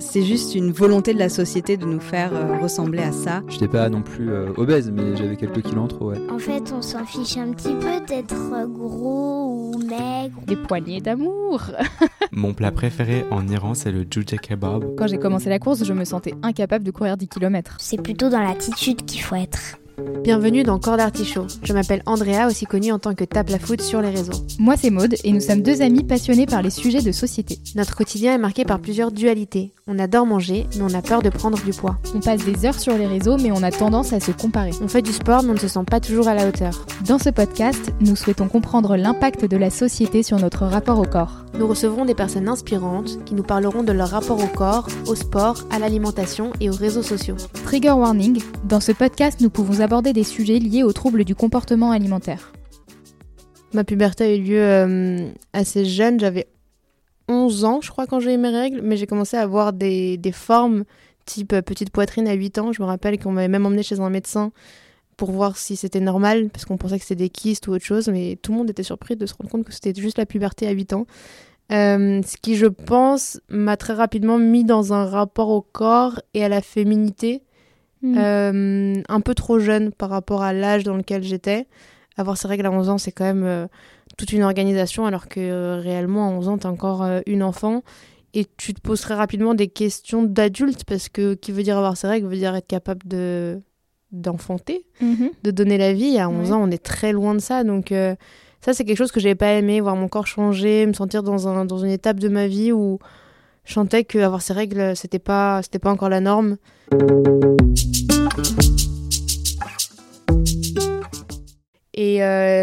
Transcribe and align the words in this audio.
c'est 0.00 0.22
juste 0.22 0.54
une 0.54 0.72
volonté 0.72 1.14
de 1.14 1.18
la 1.18 1.28
société 1.28 1.76
de 1.76 1.84
nous 1.84 2.00
faire 2.00 2.34
euh, 2.34 2.58
ressembler 2.58 3.02
à 3.02 3.12
ça. 3.12 3.42
Je 3.48 3.54
n'étais 3.54 3.68
pas 3.68 3.88
non 3.88 4.02
plus 4.02 4.30
euh, 4.30 4.52
obèse, 4.56 4.90
mais 4.90 5.16
j'avais 5.16 5.36
quelques 5.36 5.62
kilos 5.62 5.84
en 5.84 5.88
trop, 5.88 6.10
ouais. 6.10 6.18
En 6.30 6.38
fait, 6.38 6.72
on 6.74 6.82
s'en 6.82 7.04
fiche 7.04 7.36
un 7.36 7.52
petit 7.52 7.74
peu 7.74 8.04
d'être 8.06 8.66
gros 8.68 9.72
ou 9.74 9.78
maigre. 9.78 10.40
Des 10.46 10.56
poignées 10.56 11.00
d'amour. 11.00 11.62
Mon 12.32 12.54
plat 12.54 12.72
préféré 12.72 13.24
en 13.30 13.46
Iran, 13.46 13.74
c'est 13.74 13.92
le 13.92 14.04
jujja 14.10 14.38
kebab. 14.38 14.96
Quand 14.96 15.06
j'ai 15.06 15.18
commencé 15.18 15.48
la 15.48 15.58
course, 15.58 15.84
je 15.84 15.92
me 15.92 16.04
sentais 16.04 16.34
incapable 16.42 16.84
de 16.84 16.90
courir 16.90 17.16
10 17.16 17.28
km. 17.28 17.76
C'est 17.78 18.02
plutôt 18.02 18.28
dans 18.28 18.40
l'attitude 18.40 19.04
qu'il 19.04 19.20
faut 19.20 19.36
être. 19.36 19.78
Bienvenue 20.22 20.62
dans 20.62 20.78
Corps 20.78 20.96
d'Artichaut. 20.96 21.46
Je 21.62 21.72
m'appelle 21.72 22.02
Andrea, 22.06 22.46
aussi 22.46 22.64
connue 22.66 22.92
en 22.92 22.98
tant 22.98 23.14
que 23.14 23.24
Tape 23.24 23.50
la 23.50 23.58
Foot 23.58 23.80
sur 23.80 24.00
les 24.00 24.10
réseaux. 24.10 24.44
Moi, 24.58 24.76
c'est 24.76 24.90
Maude 24.90 25.14
et 25.24 25.32
nous 25.32 25.40
sommes 25.40 25.62
deux 25.62 25.82
amis 25.82 26.04
passionnés 26.04 26.46
par 26.46 26.62
les 26.62 26.70
sujets 26.70 27.02
de 27.02 27.12
société. 27.12 27.58
Notre 27.74 27.96
quotidien 27.96 28.34
est 28.34 28.38
marqué 28.38 28.64
par 28.64 28.80
plusieurs 28.80 29.12
dualités. 29.12 29.72
On 29.92 29.98
adore 29.98 30.24
manger, 30.24 30.68
mais 30.76 30.82
on 30.82 30.94
a 30.94 31.02
peur 31.02 31.20
de 31.20 31.30
prendre 31.30 31.60
du 31.64 31.72
poids. 31.72 31.98
On 32.14 32.20
passe 32.20 32.44
des 32.44 32.64
heures 32.64 32.78
sur 32.78 32.96
les 32.96 33.08
réseaux, 33.08 33.38
mais 33.38 33.50
on 33.50 33.60
a 33.64 33.72
tendance 33.72 34.12
à 34.12 34.20
se 34.20 34.30
comparer. 34.30 34.70
On 34.80 34.86
fait 34.86 35.02
du 35.02 35.10
sport, 35.10 35.42
mais 35.42 35.50
on 35.50 35.54
ne 35.54 35.58
se 35.58 35.66
sent 35.66 35.82
pas 35.84 35.98
toujours 35.98 36.28
à 36.28 36.34
la 36.36 36.46
hauteur. 36.46 36.86
Dans 37.08 37.18
ce 37.18 37.28
podcast, 37.28 37.90
nous 38.00 38.14
souhaitons 38.14 38.46
comprendre 38.46 38.96
l'impact 38.96 39.46
de 39.46 39.56
la 39.56 39.68
société 39.68 40.22
sur 40.22 40.38
notre 40.38 40.64
rapport 40.64 41.00
au 41.00 41.06
corps. 41.06 41.44
Nous 41.58 41.66
recevrons 41.66 42.04
des 42.04 42.14
personnes 42.14 42.48
inspirantes 42.48 43.18
qui 43.24 43.34
nous 43.34 43.42
parleront 43.42 43.82
de 43.82 43.90
leur 43.90 44.10
rapport 44.10 44.38
au 44.38 44.46
corps, 44.46 44.86
au 45.08 45.16
sport, 45.16 45.64
à 45.72 45.80
l'alimentation 45.80 46.52
et 46.60 46.70
aux 46.70 46.76
réseaux 46.76 47.02
sociaux. 47.02 47.36
Trigger 47.64 47.90
warning, 47.90 48.40
dans 48.68 48.78
ce 48.78 48.92
podcast, 48.92 49.40
nous 49.40 49.50
pouvons 49.50 49.80
aborder 49.80 50.12
des 50.12 50.22
sujets 50.22 50.60
liés 50.60 50.84
aux 50.84 50.92
troubles 50.92 51.24
du 51.24 51.34
comportement 51.34 51.90
alimentaire. 51.90 52.52
Ma 53.74 53.82
puberté 53.82 54.22
a 54.22 54.34
eu 54.36 54.40
lieu 54.40 54.62
euh, 54.62 55.28
assez 55.52 55.84
jeune, 55.84 56.20
j'avais 56.20 56.46
11 57.30 57.64
ans 57.64 57.80
je 57.80 57.90
crois 57.90 58.06
quand 58.06 58.20
j'ai 58.20 58.34
eu 58.34 58.38
mes 58.38 58.50
règles, 58.50 58.80
mais 58.82 58.96
j'ai 58.96 59.06
commencé 59.06 59.36
à 59.36 59.42
avoir 59.42 59.72
des, 59.72 60.18
des 60.18 60.32
formes 60.32 60.84
type 61.24 61.52
euh, 61.52 61.62
petite 61.62 61.90
poitrine 61.90 62.28
à 62.28 62.34
8 62.34 62.58
ans. 62.58 62.72
Je 62.72 62.82
me 62.82 62.86
rappelle 62.86 63.18
qu'on 63.18 63.32
m'avait 63.32 63.48
même 63.48 63.64
emmené 63.64 63.82
chez 63.82 64.00
un 64.00 64.10
médecin 64.10 64.52
pour 65.16 65.30
voir 65.30 65.56
si 65.56 65.76
c'était 65.76 66.00
normal, 66.00 66.48
parce 66.50 66.64
qu'on 66.64 66.76
pensait 66.76 66.98
que 66.98 67.04
c'était 67.04 67.24
des 67.24 67.28
kystes 67.28 67.68
ou 67.68 67.72
autre 67.72 67.84
chose, 67.84 68.08
mais 68.08 68.38
tout 68.42 68.52
le 68.52 68.58
monde 68.58 68.70
était 68.70 68.82
surpris 68.82 69.16
de 69.16 69.26
se 69.26 69.34
rendre 69.34 69.50
compte 69.50 69.64
que 69.64 69.72
c'était 69.72 69.94
juste 69.94 70.18
la 70.18 70.26
puberté 70.26 70.66
à 70.66 70.70
8 70.70 70.92
ans. 70.94 71.06
Euh, 71.72 72.20
ce 72.26 72.36
qui, 72.36 72.56
je 72.56 72.66
pense, 72.66 73.38
m'a 73.48 73.76
très 73.76 73.92
rapidement 73.92 74.38
mis 74.38 74.64
dans 74.64 74.92
un 74.92 75.04
rapport 75.04 75.50
au 75.50 75.60
corps 75.60 76.20
et 76.34 76.42
à 76.42 76.48
la 76.48 76.62
féminité, 76.62 77.42
Mm. 78.02 78.16
euh, 78.18 79.02
un 79.08 79.20
peu 79.20 79.34
trop 79.34 79.58
jeune 79.58 79.92
par 79.92 80.08
rapport 80.08 80.42
à 80.42 80.52
l'âge 80.52 80.84
dans 80.84 80.96
lequel 80.96 81.22
j'étais. 81.22 81.66
Avoir 82.16 82.36
ses 82.36 82.48
règles 82.48 82.66
à 82.66 82.70
11 82.70 82.88
ans, 82.88 82.98
c'est 82.98 83.12
quand 83.12 83.24
même 83.24 83.44
euh, 83.44 83.66
toute 84.20 84.32
une 84.32 84.42
organisation, 84.42 85.06
alors 85.06 85.28
que 85.28 85.40
euh, 85.40 85.80
réellement, 85.80 86.28
à 86.28 86.30
11 86.32 86.48
ans, 86.48 86.58
t'es 86.58 86.66
encore 86.66 87.02
euh, 87.02 87.20
une 87.26 87.42
enfant. 87.42 87.82
Et 88.34 88.46
tu 88.58 88.74
te 88.74 88.80
poses 88.80 89.00
très 89.00 89.14
rapidement 89.14 89.54
des 89.54 89.66
questions 89.68 90.22
d'adulte, 90.22 90.84
parce 90.84 91.08
que 91.08 91.34
qui 91.34 91.50
veut 91.52 91.62
dire 91.62 91.76
avoir 91.78 91.96
ses 91.96 92.06
règles 92.06 92.28
veut 92.28 92.36
dire 92.36 92.54
être 92.54 92.66
capable 92.66 93.00
de 93.08 93.60
d'enfanter, 94.12 94.84
de 95.44 95.50
donner 95.52 95.78
la 95.78 95.92
vie. 95.92 96.18
À 96.18 96.28
11 96.28 96.48
Ouais. 96.50 96.52
ans, 96.56 96.62
on 96.62 96.70
est 96.70 96.82
très 96.82 97.12
loin 97.12 97.34
de 97.34 97.38
ça. 97.40 97.62
Donc, 97.64 97.92
euh, 97.92 98.14
ça, 98.60 98.72
c'est 98.74 98.84
quelque 98.84 98.98
chose 98.98 99.12
que 99.12 99.20
j'avais 99.20 99.34
pas 99.36 99.52
aimé, 99.52 99.80
voir 99.80 99.96
mon 99.96 100.08
corps 100.08 100.26
changer, 100.26 100.84
me 100.86 100.92
sentir 100.92 101.22
dans, 101.22 101.48
un, 101.48 101.64
dans 101.64 101.78
une 101.78 101.90
étape 101.92 102.18
de 102.20 102.28
ma 102.28 102.46
vie 102.48 102.72
où 102.72 102.98
je 103.64 103.72
sentais 103.72 104.04
qu'avoir 104.04 104.42
ses 104.42 104.52
règles, 104.52 104.94
c'était 104.96 105.18
pas, 105.20 105.62
c'était 105.62 105.78
pas 105.78 105.90
encore 105.92 106.08
la 106.08 106.20
norme. 106.20 106.56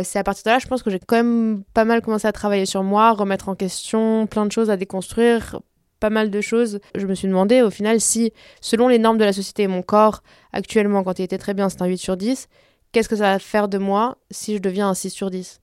C'est 0.03 0.19
à 0.19 0.23
partir 0.23 0.43
de 0.43 0.49
là, 0.51 0.59
je 0.59 0.67
pense 0.67 0.83
que 0.83 0.89
j'ai 0.89 0.99
quand 0.99 1.17
même 1.17 1.63
pas 1.73 1.85
mal 1.85 2.01
commencé 2.01 2.27
à 2.27 2.31
travailler 2.31 2.65
sur 2.65 2.83
moi, 2.83 3.11
remettre 3.11 3.49
en 3.49 3.55
question 3.55 4.27
plein 4.27 4.45
de 4.45 4.51
choses, 4.51 4.69
à 4.69 4.77
déconstruire 4.77 5.59
pas 5.99 6.09
mal 6.09 6.29
de 6.29 6.41
choses. 6.41 6.79
Je 6.95 7.05
me 7.07 7.15
suis 7.15 7.27
demandé 7.27 7.61
au 7.61 7.69
final 7.69 7.99
si, 7.99 8.33
selon 8.61 8.87
les 8.87 8.99
normes 8.99 9.17
de 9.17 9.25
la 9.25 9.33
société 9.33 9.67
mon 9.67 9.81
corps, 9.81 10.23
actuellement, 10.53 11.03
quand 11.03 11.19
il 11.19 11.23
était 11.23 11.37
très 11.37 11.53
bien, 11.53 11.69
c'est 11.69 11.81
un 11.81 11.87
8 11.87 11.97
sur 11.97 12.17
10, 12.17 12.47
qu'est-ce 12.91 13.09
que 13.09 13.15
ça 13.15 13.33
va 13.33 13.39
faire 13.39 13.67
de 13.67 13.77
moi 13.77 14.17
si 14.31 14.55
je 14.55 14.61
deviens 14.61 14.89
un 14.89 14.93
6 14.93 15.09
sur 15.09 15.29
10 15.29 15.61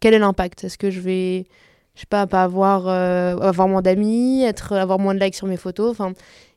Quel 0.00 0.14
est 0.14 0.18
l'impact? 0.18 0.64
Est-ce 0.64 0.78
que 0.78 0.90
je 0.90 1.00
vais, 1.00 1.46
je 1.94 2.00
sais 2.00 2.06
pas, 2.06 2.26
pas 2.26 2.42
avoir, 2.42 2.88
euh, 2.88 3.36
avoir 3.38 3.68
moins 3.68 3.82
d'amis, 3.82 4.42
être, 4.42 4.72
avoir 4.72 4.98
moins 4.98 5.14
de 5.14 5.20
likes 5.20 5.34
sur 5.34 5.46
mes 5.46 5.56
photos? 5.56 5.96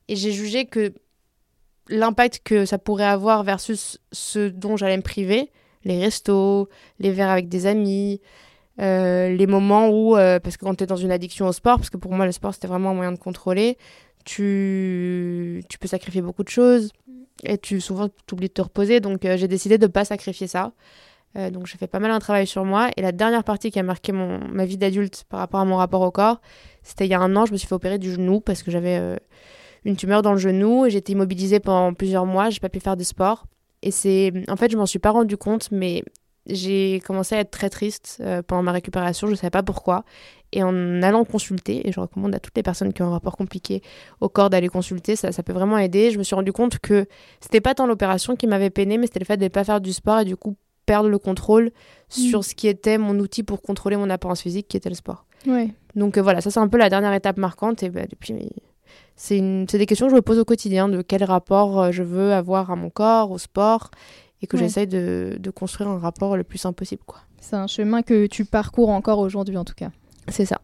Et 0.07 0.15
j'ai 0.15 0.31
jugé 0.31 0.65
que 0.65 0.93
l'impact 1.89 2.41
que 2.43 2.65
ça 2.65 2.77
pourrait 2.77 3.05
avoir 3.05 3.43
versus 3.43 3.99
ce 4.11 4.47
dont 4.47 4.77
j'allais 4.77 4.97
me 4.97 5.01
priver, 5.01 5.51
les 5.83 5.99
restos, 5.99 6.69
les 6.99 7.11
verres 7.11 7.29
avec 7.29 7.49
des 7.49 7.65
amis, 7.65 8.21
euh, 8.79 9.29
les 9.35 9.47
moments 9.47 9.89
où, 9.89 10.15
euh, 10.15 10.39
parce 10.39 10.55
que 10.57 10.65
quand 10.65 10.75
tu 10.75 10.83
es 10.83 10.87
dans 10.87 10.95
une 10.95 11.11
addiction 11.11 11.47
au 11.47 11.51
sport, 11.51 11.77
parce 11.77 11.89
que 11.89 11.97
pour 11.97 12.13
moi 12.13 12.25
le 12.25 12.31
sport 12.31 12.53
c'était 12.53 12.67
vraiment 12.67 12.91
un 12.91 12.93
moyen 12.93 13.11
de 13.11 13.19
contrôler, 13.19 13.77
tu, 14.25 15.63
tu 15.69 15.77
peux 15.79 15.87
sacrifier 15.87 16.21
beaucoup 16.21 16.43
de 16.43 16.49
choses 16.49 16.91
et 17.43 17.57
tu 17.57 17.81
souvent 17.81 18.07
t'oublies 18.25 18.47
de 18.47 18.53
te 18.53 18.61
reposer. 18.61 18.99
Donc 18.99 19.25
euh, 19.25 19.37
j'ai 19.37 19.47
décidé 19.47 19.77
de 19.77 19.87
pas 19.87 20.05
sacrifier 20.05 20.47
ça. 20.47 20.71
Donc 21.35 21.67
j'ai 21.67 21.77
fait 21.77 21.85
pas 21.85 21.99
mal 21.99 22.09
un 22.09 22.17
travail 22.17 22.47
sur 22.47 22.65
moi. 22.65 22.89
Et 22.97 23.03
la 23.03 23.11
dernière 23.11 23.43
partie 23.43 23.69
qui 23.69 23.77
a 23.77 23.83
marqué 23.83 24.11
mon, 24.11 24.39
ma 24.47 24.65
vie 24.65 24.77
d'adulte 24.77 25.25
par 25.29 25.39
rapport 25.39 25.59
à 25.59 25.65
mon 25.65 25.77
rapport 25.77 26.01
au 26.01 26.09
corps, 26.09 26.41
c'était 26.81 27.05
il 27.05 27.11
y 27.11 27.13
a 27.13 27.19
un 27.19 27.35
an, 27.35 27.45
je 27.45 27.51
me 27.51 27.57
suis 27.57 27.67
fait 27.67 27.75
opérer 27.75 27.99
du 27.99 28.11
genou 28.11 28.39
parce 28.39 28.63
que 28.63 28.71
j'avais 28.71 29.19
une 29.85 29.95
tumeur 29.95 30.23
dans 30.23 30.31
le 30.31 30.39
genou 30.39 30.87
et 30.87 30.89
j'étais 30.89 31.13
immobilisée 31.13 31.59
pendant 31.59 31.93
plusieurs 31.93 32.25
mois, 32.25 32.49
j'ai 32.49 32.59
pas 32.59 32.69
pu 32.69 32.79
faire 32.79 32.97
de 32.97 33.03
sport. 33.03 33.45
Et 33.81 33.91
c'est, 33.91 34.33
en 34.47 34.55
fait, 34.55 34.71
je 34.71 34.77
m'en 34.77 34.85
suis 34.85 34.99
pas 34.99 35.11
rendu 35.11 35.37
compte, 35.37 35.71
mais 35.71 36.03
j'ai 36.45 37.01
commencé 37.05 37.35
à 37.35 37.39
être 37.39 37.51
très 37.51 37.69
triste 37.69 38.17
euh, 38.21 38.41
pendant 38.41 38.63
ma 38.63 38.71
récupération, 38.71 39.27
je 39.27 39.35
savais 39.35 39.51
pas 39.51 39.63
pourquoi. 39.63 40.03
Et 40.51 40.63
en 40.63 41.03
allant 41.03 41.25
consulter, 41.25 41.87
et 41.87 41.91
je 41.91 41.99
recommande 41.99 42.33
à 42.33 42.39
toutes 42.39 42.55
les 42.57 42.63
personnes 42.63 42.91
qui 42.91 43.03
ont 43.03 43.07
un 43.07 43.11
rapport 43.11 43.37
compliqué 43.37 43.83
au 44.19 44.29
corps 44.29 44.49
d'aller 44.49 44.67
consulter, 44.67 45.15
ça, 45.15 45.31
ça 45.31 45.43
peut 45.43 45.53
vraiment 45.53 45.77
aider. 45.77 46.11
Je 46.11 46.17
me 46.17 46.23
suis 46.23 46.35
rendu 46.35 46.51
compte 46.51 46.79
que 46.79 47.05
c'était 47.39 47.61
pas 47.61 47.75
tant 47.75 47.85
l'opération 47.85 48.35
qui 48.35 48.47
m'avait 48.47 48.71
peiné, 48.71 48.97
mais 48.97 49.05
c'était 49.05 49.19
le 49.19 49.25
fait 49.25 49.37
de 49.37 49.43
ne 49.43 49.49
pas 49.49 49.63
faire 49.63 49.79
du 49.79 49.93
sport 49.93 50.19
et 50.19 50.25
du 50.25 50.35
coup 50.35 50.55
perdre 50.87 51.07
le 51.07 51.19
contrôle 51.19 51.71
sur 52.07 52.43
ce 52.43 52.55
qui 52.55 52.67
était 52.67 52.97
mon 52.97 53.19
outil 53.19 53.43
pour 53.43 53.61
contrôler 53.61 53.95
mon 53.95 54.09
apparence 54.09 54.41
physique, 54.41 54.67
qui 54.67 54.75
était 54.75 54.89
le 54.89 54.95
sport. 54.95 55.25
Ouais. 55.45 55.69
Donc 55.95 56.17
euh, 56.17 56.21
voilà, 56.21 56.41
ça 56.41 56.49
c'est 56.49 56.59
un 56.59 56.67
peu 56.67 56.77
la 56.77 56.89
dernière 56.89 57.13
étape 57.13 57.37
marquante. 57.37 57.83
Et 57.83 57.89
bah, 57.89 58.07
depuis, 58.09 58.33
c'est 59.21 59.77
des 59.77 59.85
questions 59.85 60.07
que 60.07 60.11
je 60.11 60.15
me 60.15 60.21
pose 60.21 60.39
au 60.39 60.45
quotidien 60.45 60.87
de 60.87 61.01
quel 61.01 61.23
rapport 61.25 61.79
euh, 61.81 61.91
je 61.91 62.03
veux 62.03 62.31
avoir 62.33 62.71
à 62.71 62.75
mon 62.75 62.89
corps, 62.89 63.31
au 63.31 63.37
sport, 63.37 63.91
et 64.41 64.47
que 64.47 64.55
Ouais. 64.55 64.63
j'essaye 64.63 64.87
de, 64.87 65.37
de 65.39 65.49
construire 65.51 65.89
un 65.89 65.99
rapport 65.99 66.37
le 66.37 66.43
plus 66.45 66.57
simple 66.57 66.75
possible. 66.77 67.01
C'est 67.41 67.57
un 67.57 67.67
chemin 67.67 68.01
que 68.01 68.27
tu 68.27 68.45
parcours 68.45 68.89
encore 68.89 69.19
aujourd'hui 69.19 69.57
en 69.57 69.65
tout 69.65 69.73
cas. 69.75 69.89
C'est 70.29 70.45
ça. 70.45 70.59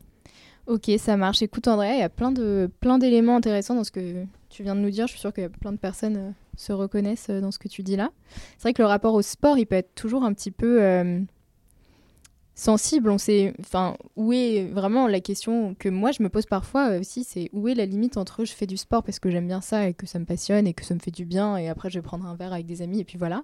Ok, 0.67 0.89
ça 0.97 1.15
marche. 1.17 1.41
Écoute 1.41 1.67
Andrea, 1.67 1.93
il 1.93 1.99
y 1.99 2.03
a 2.03 2.09
plein 2.09 2.31
de 2.31 2.69
plein 2.79 2.97
d'éléments 2.97 3.35
intéressants 3.35 3.75
dans 3.75 3.83
ce 3.83 3.91
que 3.91 4.23
tu 4.49 4.63
viens 4.63 4.75
de 4.75 4.79
nous 4.79 4.89
dire. 4.89 5.05
Je 5.07 5.11
suis 5.11 5.19
sûre 5.19 5.33
qu'il 5.33 5.43
y 5.43 5.45
a 5.45 5.49
plein 5.49 5.71
de 5.73 5.77
personnes 5.77 6.17
euh, 6.17 6.31
se 6.57 6.71
reconnaissent 6.73 7.27
euh, 7.29 7.39
dans 7.41 7.51
ce 7.51 7.59
que 7.59 7.67
tu 7.67 7.83
dis 7.83 7.95
là. 7.97 8.09
C'est 8.57 8.63
vrai 8.63 8.73
que 8.73 8.81
le 8.81 8.87
rapport 8.87 9.13
au 9.13 9.21
sport, 9.21 9.57
il 9.59 9.65
peut 9.67 9.75
être 9.75 9.93
toujours 9.95 10.23
un 10.23 10.33
petit 10.33 10.49
peu 10.51 10.81
euh, 10.81 11.19
sensible. 12.55 13.09
On 13.09 13.17
sait, 13.17 13.53
enfin, 13.59 13.95
où 14.15 14.33
est 14.33 14.65
vraiment 14.65 15.07
la 15.07 15.19
question 15.19 15.75
que 15.77 15.89
moi 15.89 16.11
je 16.11 16.23
me 16.23 16.29
pose 16.29 16.45
parfois 16.45 16.89
euh, 16.89 17.01
aussi, 17.01 17.23
c'est 17.23 17.49
où 17.53 17.67
est 17.67 17.75
la 17.75 17.85
limite 17.85 18.17
entre 18.17 18.45
je 18.45 18.53
fais 18.53 18.65
du 18.65 18.77
sport 18.77 19.03
parce 19.03 19.19
que 19.19 19.29
j'aime 19.29 19.47
bien 19.47 19.61
ça 19.61 19.87
et 19.87 19.93
que 19.93 20.07
ça 20.07 20.17
me 20.17 20.25
passionne 20.25 20.65
et 20.65 20.73
que 20.73 20.83
ça 20.83 20.95
me 20.95 20.99
fait 20.99 21.11
du 21.11 21.25
bien 21.25 21.57
et 21.57 21.69
après 21.69 21.89
je 21.89 21.99
vais 21.99 22.03
prendre 22.03 22.25
un 22.25 22.35
verre 22.35 22.53
avec 22.53 22.65
des 22.65 22.81
amis 22.81 23.01
et 23.01 23.03
puis 23.03 23.17
voilà. 23.17 23.43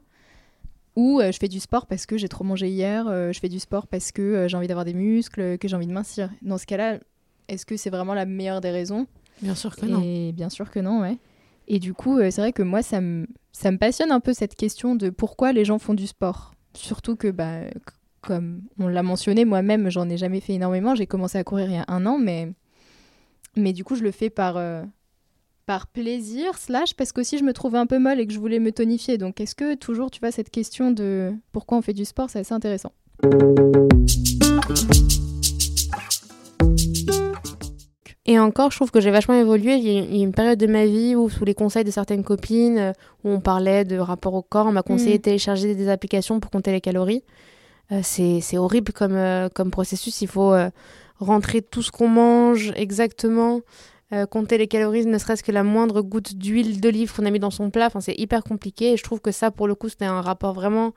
Ou 0.95 1.21
euh, 1.21 1.31
je 1.31 1.37
fais 1.37 1.47
du 1.47 1.59
sport 1.59 1.85
parce 1.85 2.05
que 2.05 2.17
j'ai 2.17 2.27
trop 2.27 2.43
mangé 2.43 2.69
hier, 2.69 3.07
euh, 3.07 3.31
je 3.31 3.39
fais 3.39 3.49
du 3.49 3.59
sport 3.59 3.87
parce 3.87 4.11
que 4.11 4.21
euh, 4.21 4.47
j'ai 4.47 4.57
envie 4.57 4.67
d'avoir 4.67 4.85
des 4.85 4.93
muscles, 4.93 5.57
que 5.57 5.67
j'ai 5.67 5.75
envie 5.75 5.87
de 5.87 5.93
mincir. 5.93 6.29
Dans 6.41 6.57
ce 6.57 6.65
cas-là, 6.65 6.99
est-ce 7.47 7.65
que 7.65 7.77
c'est 7.77 7.89
vraiment 7.89 8.13
la 8.13 8.25
meilleure 8.25 8.61
des 8.61 8.71
raisons? 8.71 9.07
Bien 9.41 9.55
sûr 9.55 9.75
que 9.75 9.85
Et 10.03 10.33
bien 10.33 10.49
sûr 10.49 10.69
que 10.69 10.79
non, 10.79 11.01
ouais. 11.01 11.17
Et 11.67 11.79
du 11.79 11.93
coup, 11.93 12.19
c'est 12.19 12.41
vrai 12.41 12.51
que 12.51 12.63
moi, 12.63 12.81
ça 12.81 12.99
me, 12.99 13.27
ça 13.53 13.71
me 13.71 13.77
passionne 13.77 14.11
un 14.11 14.19
peu 14.19 14.33
cette 14.33 14.55
question 14.55 14.95
de 14.95 15.09
pourquoi 15.09 15.53
les 15.53 15.63
gens 15.63 15.79
font 15.79 15.93
du 15.93 16.05
sport. 16.05 16.53
Surtout 16.73 17.15
que, 17.15 17.29
bah, 17.29 17.61
comme 18.21 18.61
on 18.79 18.87
l'a 18.87 19.03
mentionné, 19.03 19.45
moi-même, 19.45 19.89
j'en 19.89 20.07
ai 20.09 20.17
jamais 20.17 20.39
fait 20.39 20.53
énormément. 20.53 20.95
J'ai 20.95 21.07
commencé 21.07 21.37
à 21.37 21.43
courir 21.43 21.67
il 21.69 21.73
y 21.73 21.77
a 21.77 21.85
un 21.87 22.05
an, 22.05 22.17
mais, 22.17 22.51
mais 23.55 23.73
du 23.73 23.83
coup, 23.83 23.95
je 23.95 24.03
le 24.03 24.11
fais 24.11 24.29
par, 24.29 24.57
euh, 24.57 24.83
par 25.65 25.87
plaisir, 25.87 26.57
slash, 26.57 26.93
parce 26.93 27.11
qu'aussi 27.11 27.37
je 27.37 27.43
me 27.43 27.53
trouvais 27.53 27.77
un 27.77 27.85
peu 27.87 27.99
molle 27.99 28.19
et 28.19 28.27
que 28.27 28.33
je 28.33 28.39
voulais 28.39 28.59
me 28.59 28.71
tonifier. 28.71 29.17
Donc, 29.17 29.41
est-ce 29.41 29.55
que 29.55 29.75
toujours, 29.75 30.11
tu 30.11 30.19
vois, 30.19 30.31
cette 30.31 30.49
question 30.49 30.91
de 30.91 31.33
pourquoi 31.51 31.77
on 31.77 31.81
fait 31.81 31.93
du 31.93 32.05
sport, 32.05 32.29
c'est 32.29 32.39
assez 32.39 32.53
intéressant. 32.53 32.91
Et 38.27 38.37
encore, 38.37 38.71
je 38.71 38.77
trouve 38.77 38.91
que 38.91 39.01
j'ai 39.01 39.11
vachement 39.11 39.33
évolué. 39.33 39.75
Il 39.75 39.83
y, 39.83 39.97
a, 39.97 40.01
il 40.03 40.15
y 40.15 40.21
a 40.21 40.23
une 40.23 40.31
période 40.31 40.59
de 40.59 40.67
ma 40.67 40.85
vie 40.85 41.15
où, 41.15 41.27
sous 41.29 41.43
les 41.43 41.55
conseils 41.55 41.83
de 41.83 41.91
certaines 41.91 42.23
copines, 42.23 42.77
euh, 42.77 42.91
où 43.23 43.29
on 43.29 43.41
parlait 43.41 43.83
de 43.83 43.97
rapport 43.97 44.35
au 44.35 44.43
corps, 44.43 44.67
on 44.67 44.71
m'a 44.71 44.83
conseillé 44.83 45.15
Mm. 45.15 45.17
de 45.17 45.21
télécharger 45.21 45.75
des 45.75 45.89
applications 45.89 46.39
pour 46.39 46.51
compter 46.51 46.71
les 46.71 46.81
calories. 46.81 47.23
Euh, 47.91 48.01
c'est 48.03 48.57
horrible 48.57 48.93
comme, 48.93 49.15
euh, 49.15 49.49
comme 49.49 49.71
processus. 49.71 50.21
Il 50.21 50.27
faut 50.27 50.53
euh, 50.53 50.69
rentrer 51.19 51.61
tout 51.61 51.81
ce 51.81 51.91
qu'on 51.91 52.07
mange 52.07 52.71
exactement, 52.75 53.61
euh, 54.13 54.25
compter 54.25 54.57
les 54.57 54.67
calories, 54.67 55.05
ne 55.05 55.17
serait-ce 55.17 55.43
que 55.43 55.51
la 55.51 55.63
moindre 55.63 56.01
goutte 56.01 56.35
d'huile 56.35 56.79
d'olive 56.79 57.13
qu'on 57.13 57.25
a 57.25 57.31
mis 57.31 57.39
dans 57.39 57.51
son 57.51 57.69
plat. 57.69 57.87
Enfin, 57.87 57.99
c'est 57.99 58.15
hyper 58.17 58.43
compliqué. 58.43 58.93
Et 58.93 58.97
je 58.97 59.03
trouve 59.03 59.19
que 59.19 59.31
ça, 59.31 59.51
pour 59.51 59.67
le 59.67 59.75
coup, 59.75 59.89
c'était 59.89 60.05
un 60.05 60.21
rapport 60.21 60.53
vraiment 60.53 60.93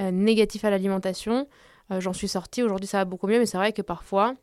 euh, 0.00 0.10
négatif 0.10 0.64
à 0.64 0.70
l'alimentation. 0.70 1.48
Euh, 1.90 2.00
J'en 2.00 2.12
suis 2.12 2.28
sortie. 2.28 2.62
Aujourd'hui, 2.62 2.86
ça 2.86 2.98
va 2.98 3.04
beaucoup 3.04 3.26
mieux. 3.26 3.38
Mais 3.38 3.46
c'est 3.46 3.56
vrai 3.56 3.72
que 3.72 3.82
parfois, 3.82 4.34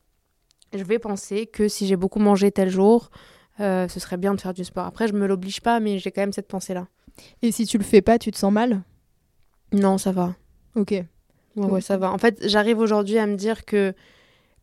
je 0.74 0.84
vais 0.84 1.00
penser 1.00 1.45
que 1.45 1.68
si 1.68 1.86
j'ai 1.86 1.95
beaucoup 1.95 2.19
mangé 2.19 2.51
tel 2.51 2.69
jour, 2.69 3.12
ce 3.60 3.88
serait 3.88 4.18
bien 4.18 4.34
de 4.34 4.42
faire 4.42 4.54
du 4.54 4.63
sport. 4.63 4.86
Après, 4.86 5.07
je 5.07 5.13
me 5.13 5.28
l'oblige 5.28 5.62
pas, 5.62 5.80
mais 5.80 6.00
j'ai 6.00 6.12
quand 6.12 6.22
même 6.22 6.34
cette 6.34 6.48
pensée-là. 6.48 6.88
Et 7.44 7.51
si 7.51 7.68
tu 7.68 7.78
le 7.78 7.84
fais 7.84 8.01
pas, 8.01 8.18
tu 8.18 8.31
te 8.31 8.38
sens 8.38 8.51
mal? 8.51 8.81
Non, 9.72 10.00
ça 10.00 10.12
va. 10.12 10.34
Ok. 10.75 10.95
Ouais, 11.55 11.65
ouais, 11.67 11.81
ça 11.81 11.97
va. 11.97 12.11
En 12.11 12.17
fait, 12.17 12.39
j'arrive 12.47 12.79
aujourd'hui 12.79 13.17
à 13.17 13.27
me 13.27 13.35
dire 13.35 13.65
que 13.65 13.94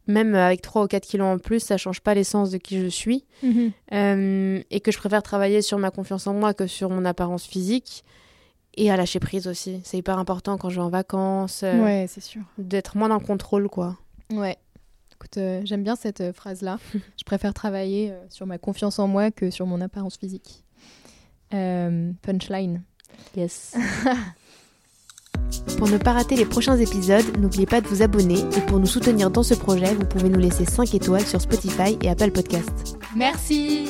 même 0.07 0.35
avec 0.35 0.61
3 0.63 0.85
ou 0.85 0.87
4 0.89 1.07
kilos 1.07 1.27
en 1.27 1.39
plus, 1.39 1.61
ça 1.61 1.77
change 1.77 2.01
pas 2.01 2.15
l'essence 2.15 2.51
de 2.51 2.59
qui 2.59 2.81
je 2.81 2.89
suis. 2.89 3.25
Mhm. 3.43 3.73
Euh, 3.93 4.63
et 4.71 4.81
que 4.81 4.91
je 4.91 4.99
préfère 4.99 5.23
travailler 5.23 5.63
sur 5.63 5.79
ma 5.79 5.91
confiance 5.91 6.27
en 6.27 6.35
moi 6.35 6.53
que 6.55 6.67
sur 6.67 6.91
mon 6.91 7.05
apparence 7.05 7.45
physique. 7.45 8.05
Et 8.77 8.91
à 8.91 8.97
lâcher 8.97 9.21
prise 9.21 9.47
aussi. 9.47 9.81
C'est 9.85 9.99
hyper 9.99 10.19
important 10.19 10.57
quand 10.57 10.69
je 10.71 10.77
vais 10.77 10.83
en 10.83 10.91
vacances, 10.91 11.63
euh, 11.65 11.83
Ouais, 11.83 12.07
c'est 12.09 12.21
sûr. 12.23 12.43
d'être 12.59 12.97
moins 12.97 13.09
dans 13.09 13.19
le 13.19 13.25
contrôle, 13.25 13.69
quoi. 13.69 13.97
Ouais. 14.33 14.57
Écoute, 15.13 15.37
euh, 15.39 15.61
j'aime 15.65 15.83
bien 15.83 15.97
cette 15.97 16.33
phrase-là. 16.33 16.79
je 17.19 17.25
préfère 17.25 17.53
travailler 17.53 18.13
sur 18.31 18.47
ma 18.47 18.59
confiance 18.59 18.99
en 18.99 19.07
moi 19.07 19.31
que 19.31 19.51
sur 19.51 19.67
mon 19.67 19.81
apparence 19.81 20.17
physique. 20.17 20.65
Punchline. 21.51 22.83
Yes. 23.37 23.77
Pour 25.81 25.89
ne 25.89 25.97
pas 25.97 26.13
rater 26.13 26.37
les 26.37 26.45
prochains 26.45 26.77
épisodes, 26.77 27.25
n'oubliez 27.39 27.65
pas 27.65 27.81
de 27.81 27.89
vous 27.89 28.03
abonner 28.03 28.41
et 28.55 28.61
pour 28.67 28.79
nous 28.79 28.87
soutenir 28.87 29.31
dans 29.31 29.43
ce 29.43 29.55
projet, 29.55 29.95
vous 29.95 30.05
pouvez 30.05 30.29
nous 30.29 30.39
laisser 30.39 30.67
5 30.67 30.95
étoiles 30.95 31.25
sur 31.25 31.41
Spotify 31.41 31.97
et 32.03 32.11
Apple 32.11 32.33
Podcast. 32.33 32.99
Merci 33.17 33.89